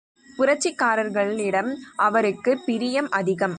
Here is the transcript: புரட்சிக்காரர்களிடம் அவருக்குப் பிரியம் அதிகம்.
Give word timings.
புரட்சிக்காரர்களிடம் 0.37 1.75
அவருக்குப் 1.95 2.61
பிரியம் 2.65 3.09
அதிகம். 3.09 3.49